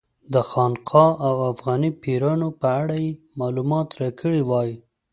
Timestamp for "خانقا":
0.49-1.07